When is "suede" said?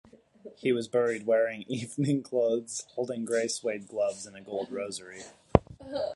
3.47-3.87